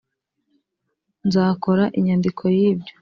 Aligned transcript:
nzakora 1.27 1.83
inyandiko 1.97 2.43
yibyo. 2.57 2.93